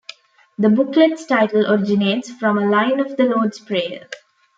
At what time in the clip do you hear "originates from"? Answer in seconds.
1.71-2.57